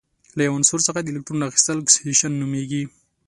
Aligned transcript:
له 0.37 0.41
یو 0.47 0.53
عنصر 0.59 0.79
څخه 0.87 0.99
د 1.01 1.07
الکترون 1.11 1.41
اخیستل 1.45 1.77
اکسیدیشن 1.79 2.31
نومیږي. 2.41 2.83